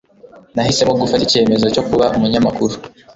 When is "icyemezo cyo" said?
1.25-1.83